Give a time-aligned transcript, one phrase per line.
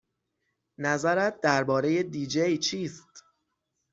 [0.77, 3.23] نظرت درباره دی جی چیست؟